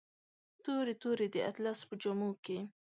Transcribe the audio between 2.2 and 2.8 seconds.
کې